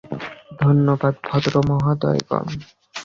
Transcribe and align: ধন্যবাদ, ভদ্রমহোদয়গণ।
ধন্যবাদ, 0.61 1.13
ভদ্রমহোদয়গণ। 1.27 2.45